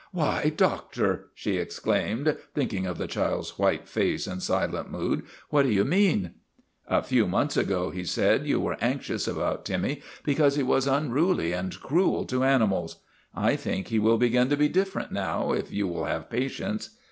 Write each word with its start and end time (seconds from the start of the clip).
''"Why, 0.11 0.51
Doctor!" 0.57 1.27
she 1.35 1.57
exclaimed, 1.57 2.35
thinking 2.55 2.87
of 2.87 2.97
the 2.97 3.05
child's 3.05 3.59
white 3.59 3.87
face 3.87 4.25
and 4.25 4.41
silent 4.41 4.89
mood." 4.91 5.21
What 5.51 5.61
do 5.61 5.69
you 5.69 5.85
mean?'" 5.85 6.31
A 6.87 7.03
few 7.03 7.27
months 7.27 7.55
ago," 7.55 7.91
he 7.91 8.03
said," 8.03 8.47
you 8.47 8.59
were 8.59 8.77
anx 8.81 9.11
ious 9.11 9.27
about 9.27 9.63
Timmy 9.63 10.01
because 10.23 10.55
he 10.55 10.63
was 10.63 10.87
unruly 10.87 11.51
and 11.53 11.79
cruel 11.79 12.25
to 12.25 12.43
animals. 12.43 12.95
I 13.35 13.55
think 13.55 13.89
he 13.89 13.99
will 13.99 14.17
begin 14.17 14.49
to 14.49 14.57
be 14.57 14.69
different 14.69 15.11
now, 15.11 15.51
if 15.51 15.71
you 15.71 15.87
will 15.87 16.05
have 16.05 16.31
patience. 16.31 16.97